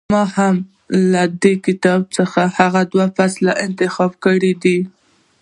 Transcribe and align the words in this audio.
ما 0.13 0.23
هم 0.37 0.55
له 1.11 1.23
دې 1.43 1.53
کتاب 1.65 2.01
څخه 2.17 2.41
هغه 2.57 2.81
دوه 2.91 3.07
فصله 3.17 3.51
انتخاب 3.65 4.11
کړي 4.25 4.53
دي. 4.63 4.79